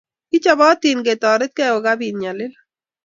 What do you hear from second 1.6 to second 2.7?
kokapit nyalil